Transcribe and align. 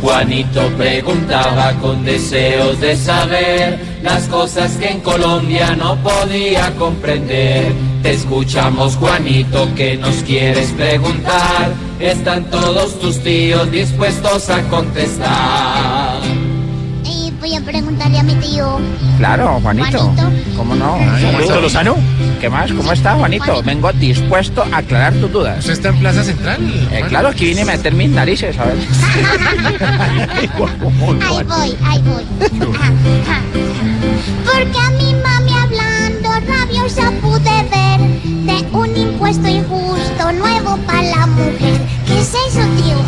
Juanito. 0.00 0.70
Preguntaba 0.76 1.72
con 1.80 2.04
deseos 2.04 2.80
de 2.80 2.96
saber 2.96 3.78
las 4.02 4.28
cosas 4.28 4.76
que 4.76 4.90
en 4.90 5.00
Colombia 5.00 5.74
no 5.76 5.96
podía 5.96 6.72
comprender. 6.76 7.72
Te 8.02 8.12
escuchamos, 8.12 8.96
Juanito, 8.96 9.68
que 9.74 9.96
nos 9.96 10.16
quieres 10.16 10.70
preguntar. 10.72 11.72
Están 11.98 12.44
todos 12.50 12.98
tus 13.00 13.18
tíos 13.22 13.70
dispuestos 13.70 14.48
a 14.48 14.62
contestar. 14.68 16.35
A 18.06 18.08
preguntarle 18.08 18.18
a 18.18 18.22
mi 18.22 18.34
tío. 18.46 18.78
Claro, 19.18 19.58
Juanito. 19.62 19.98
Juanito. 19.98 20.30
¿Cómo 20.56 20.74
no? 20.76 20.92
Juanito 20.92 21.60
Lozano. 21.60 21.96
¿Qué 22.40 22.48
más? 22.48 22.72
¿Cómo 22.72 22.92
está, 22.92 23.16
Juanito? 23.16 23.44
Juanito. 23.46 23.66
Vengo 23.66 23.92
dispuesto 23.94 24.64
a 24.70 24.76
aclarar 24.78 25.12
tus 25.14 25.32
dudas. 25.32 25.58
¿Usted 25.58 25.72
está 25.72 25.88
en 25.88 25.98
Plaza 25.98 26.22
Central? 26.22 26.58
Eh, 26.92 27.02
claro, 27.08 27.26
aquí 27.28 27.46
vine 27.46 27.62
a 27.62 27.64
meter 27.64 27.94
mis 27.94 28.10
narices, 28.10 28.56
a 28.58 28.66
ver. 28.66 28.76
Ahí 31.26 31.42
voy, 31.44 31.76
ahí 31.84 32.02
voy. 32.02 32.24
Porque 34.44 34.78
a 34.78 34.90
mi 34.90 35.14
mami 35.14 35.52
hablando 35.52 36.28
rabiosa 36.46 37.10
pude 37.20 37.64
ver 37.70 38.00
de 38.24 38.66
un 38.72 38.96
impuesto 38.96 39.48
injusto 39.48 40.32
nuevo 40.32 40.76
para 40.86 41.02
la 41.02 41.26
mujer. 41.26 41.80
¿Qué 42.06 42.20
es 42.20 42.28
eso, 42.28 42.60
tío? 42.76 42.98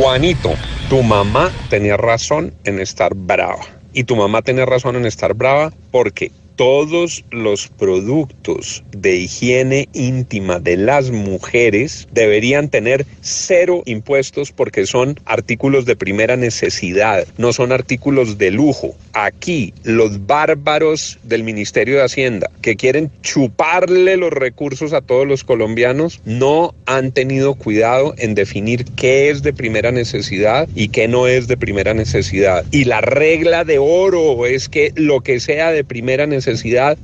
Juanito, 0.00 0.54
tu 0.88 1.02
mamá 1.02 1.50
tenía 1.68 1.96
razón 1.96 2.54
en 2.64 2.78
estar 2.78 3.12
brava. 3.14 3.75
Y 3.96 4.04
tu 4.04 4.14
mamá 4.14 4.42
tenía 4.42 4.66
razón 4.66 4.96
en 4.96 5.06
estar 5.06 5.32
brava 5.32 5.72
porque 5.90 6.30
todos 6.56 7.24
los 7.30 7.68
productos 7.68 8.82
de 8.96 9.16
higiene 9.16 9.88
íntima 9.92 10.58
de 10.58 10.78
las 10.78 11.10
mujeres 11.10 12.08
deberían 12.12 12.70
tener 12.70 13.06
cero 13.20 13.82
impuestos 13.84 14.52
porque 14.52 14.86
son 14.86 15.20
artículos 15.26 15.84
de 15.84 15.96
primera 15.96 16.36
necesidad, 16.36 17.26
no 17.36 17.52
son 17.52 17.72
artículos 17.72 18.38
de 18.38 18.50
lujo. 18.50 18.96
Aquí 19.12 19.74
los 19.84 20.26
bárbaros 20.26 21.18
del 21.22 21.44
Ministerio 21.44 21.96
de 21.96 22.04
Hacienda 22.04 22.50
que 22.62 22.76
quieren 22.76 23.10
chuparle 23.22 24.16
los 24.16 24.32
recursos 24.32 24.94
a 24.94 25.02
todos 25.02 25.26
los 25.26 25.44
colombianos 25.44 26.20
no 26.24 26.74
han 26.86 27.12
tenido 27.12 27.54
cuidado 27.54 28.14
en 28.16 28.34
definir 28.34 28.84
qué 28.96 29.28
es 29.30 29.42
de 29.42 29.52
primera 29.52 29.92
necesidad 29.92 30.68
y 30.74 30.88
qué 30.88 31.06
no 31.06 31.26
es 31.26 31.48
de 31.48 31.56
primera 31.56 31.92
necesidad. 31.92 32.64
Y 32.70 32.84
la 32.84 33.02
regla 33.02 33.64
de 33.64 33.78
oro 33.78 34.46
es 34.46 34.68
que 34.68 34.92
lo 34.94 35.20
que 35.20 35.38
sea 35.40 35.70
de 35.70 35.84
primera 35.84 36.26
necesidad 36.26 36.45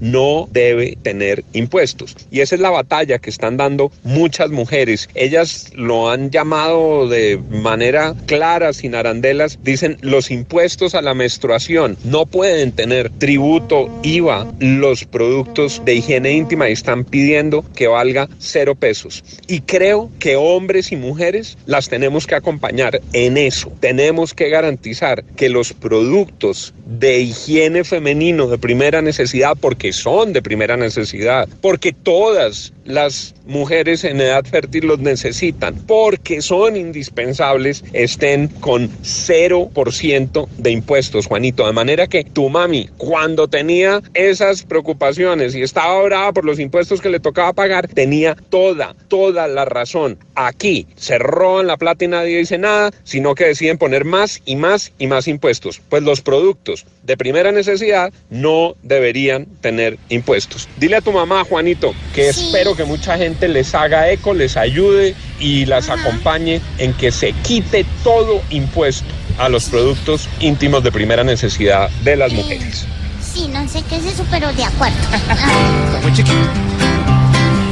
no 0.00 0.48
debe 0.50 0.96
tener 1.02 1.44
impuestos. 1.52 2.16
Y 2.30 2.40
esa 2.40 2.54
es 2.54 2.60
la 2.60 2.70
batalla 2.70 3.18
que 3.18 3.30
están 3.30 3.56
dando 3.56 3.90
muchas 4.02 4.50
mujeres. 4.50 5.08
Ellas 5.14 5.70
lo 5.74 6.10
han 6.10 6.30
llamado 6.30 7.08
de 7.08 7.40
manera 7.50 8.14
clara, 8.26 8.72
sin 8.72 8.94
arandelas. 8.94 9.58
Dicen 9.62 9.96
los 10.00 10.30
impuestos 10.30 10.94
a 10.94 11.02
la 11.02 11.14
menstruación 11.14 11.96
no 12.04 12.26
pueden 12.26 12.72
tener 12.72 13.10
tributo, 13.10 13.88
IVA, 14.02 14.46
los 14.58 15.04
productos 15.04 15.82
de 15.84 15.94
higiene 15.94 16.32
íntima 16.32 16.68
y 16.68 16.72
están 16.72 17.04
pidiendo 17.04 17.64
que 17.74 17.86
valga 17.86 18.28
cero 18.38 18.74
pesos. 18.74 19.24
Y 19.46 19.60
creo 19.62 20.10
que 20.18 20.36
hombres 20.36 20.92
y 20.92 20.96
mujeres 20.96 21.56
las 21.66 21.88
tenemos 21.88 22.26
que 22.26 22.34
acompañar 22.34 23.00
en 23.12 23.36
eso. 23.36 23.72
Tenemos 23.80 24.34
que 24.34 24.48
garantizar 24.48 25.24
que 25.36 25.48
los 25.48 25.72
productos 25.72 26.74
de 26.86 27.20
higiene 27.20 27.84
femenino 27.84 28.46
de 28.48 28.58
primera 28.58 29.00
necesidad, 29.02 29.29
porque 29.60 29.92
son 29.92 30.32
de 30.32 30.42
primera 30.42 30.76
necesidad, 30.76 31.48
porque 31.60 31.92
todas 31.92 32.72
las 32.94 33.34
mujeres 33.46 34.04
en 34.04 34.20
edad 34.20 34.44
fértil 34.44 34.86
los 34.86 34.98
necesitan, 35.00 35.74
porque 35.86 36.42
son 36.42 36.76
indispensables, 36.76 37.84
estén 37.92 38.48
con 38.48 38.90
0% 39.02 40.48
de 40.58 40.70
impuestos, 40.70 41.26
Juanito. 41.26 41.66
De 41.66 41.72
manera 41.72 42.06
que 42.06 42.24
tu 42.24 42.48
mami, 42.48 42.88
cuando 42.96 43.48
tenía 43.48 44.02
esas 44.14 44.62
preocupaciones 44.62 45.54
y 45.54 45.62
estaba 45.62 46.02
brava 46.02 46.32
por 46.32 46.44
los 46.44 46.58
impuestos 46.58 47.00
que 47.00 47.10
le 47.10 47.20
tocaba 47.20 47.52
pagar, 47.52 47.88
tenía 47.88 48.36
toda, 48.50 48.94
toda 49.08 49.48
la 49.48 49.64
razón. 49.64 50.18
Aquí 50.34 50.86
se 50.96 51.18
roban 51.18 51.66
la 51.66 51.76
plata 51.76 52.04
y 52.04 52.08
nadie 52.08 52.38
dice 52.38 52.58
nada, 52.58 52.90
sino 53.04 53.34
que 53.34 53.46
deciden 53.46 53.78
poner 53.78 54.04
más 54.04 54.40
y 54.44 54.56
más 54.56 54.92
y 54.98 55.06
más 55.06 55.28
impuestos. 55.28 55.80
Pues 55.88 56.02
los 56.02 56.20
productos 56.20 56.86
de 57.02 57.16
primera 57.16 57.52
necesidad 57.52 58.12
no 58.30 58.76
deberían 58.82 59.46
tener 59.60 59.98
impuestos. 60.08 60.68
Dile 60.78 60.96
a 60.96 61.00
tu 61.00 61.12
mamá, 61.12 61.44
Juanito, 61.44 61.92
que 62.14 62.32
Sí. 62.32 62.46
espero 62.46 62.76
que 62.76 62.79
mucha 62.84 63.16
gente 63.16 63.48
les 63.48 63.74
haga 63.74 64.10
eco, 64.10 64.34
les 64.34 64.56
ayude 64.56 65.14
y 65.38 65.66
las 65.66 65.88
acompañe 65.88 66.60
en 66.78 66.92
que 66.94 67.10
se 67.12 67.32
quite 67.32 67.84
todo 68.04 68.42
impuesto 68.50 69.08
a 69.38 69.48
los 69.48 69.64
productos 69.66 70.28
íntimos 70.40 70.82
de 70.84 70.92
primera 70.92 71.24
necesidad 71.24 71.88
de 72.04 72.16
las 72.16 72.32
mujeres. 72.32 72.86
Sí, 73.22 73.48
no 73.48 73.66
sé 73.68 73.82
qué 73.88 73.96
es 73.96 74.06
eso, 74.06 74.24
pero 74.30 74.52
de 74.52 74.64
acuerdo. 74.64 74.96
Muy 76.02 76.12
chiquito. 76.12 76.36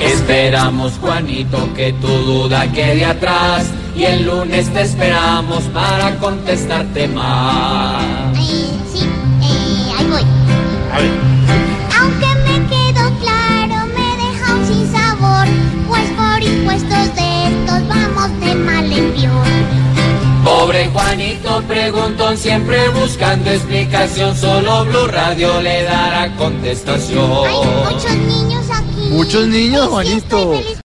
Esperamos, 0.00 0.92
Juanito, 1.00 1.72
que 1.74 1.92
tu 1.94 2.06
duda 2.08 2.70
quede 2.72 3.04
atrás. 3.04 3.66
Y 3.94 4.04
el 4.04 4.24
lunes 4.24 4.72
te 4.72 4.82
esperamos 4.82 5.64
para 5.74 6.16
contestarte 6.16 7.08
más. 7.08 8.04
eh, 8.38 8.66
sí, 8.90 9.00
eh, 9.42 9.92
ahí 9.98 10.06
voy. 10.06 10.22
A 10.92 10.98
ver. 11.00 11.29
Pobre 20.70 20.86
Juanito 20.90 21.64
preguntón, 21.66 22.38
siempre 22.38 22.88
buscando 22.90 23.50
explicación. 23.50 24.36
Solo 24.36 24.84
Blue 24.84 25.08
Radio 25.08 25.60
le 25.60 25.82
dará 25.82 26.32
contestación. 26.36 27.28
Hay 27.44 27.92
muchos 27.92 28.16
niños 28.16 28.66
aquí. 28.70 29.08
Muchos 29.10 29.46
niños, 29.48 29.88
Juanito. 29.88 30.62